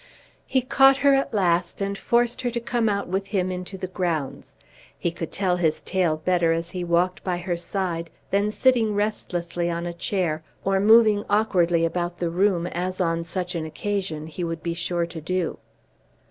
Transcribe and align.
He 0.47 0.63
caught 0.63 0.97
her 1.05 1.13
at 1.13 1.31
last 1.31 1.79
and 1.79 1.95
forced 1.95 2.41
her 2.41 2.49
to 2.49 2.59
come 2.59 2.89
out 2.89 3.07
with 3.07 3.27
him 3.27 3.51
into 3.51 3.77
the 3.77 3.85
grounds. 3.85 4.55
He 4.97 5.11
could 5.11 5.31
tell 5.31 5.57
his 5.57 5.79
tale 5.79 6.17
better 6.17 6.51
as 6.53 6.71
he 6.71 6.83
walked 6.83 7.23
by 7.23 7.37
her 7.37 7.55
side 7.55 8.09
than 8.31 8.49
sitting 8.49 8.95
restlessly 8.95 9.69
on 9.69 9.85
a 9.85 9.93
chair 9.93 10.41
or 10.65 10.79
moving 10.79 11.23
awkwardly 11.29 11.85
about 11.85 12.17
the 12.17 12.31
room 12.31 12.65
as 12.65 12.99
on 12.99 13.23
such 13.23 13.53
an 13.53 13.63
occasion 13.65 14.25
he 14.25 14.43
would 14.43 14.63
be 14.63 14.73
sure 14.73 15.05
to 15.05 15.21
do. 15.21 15.59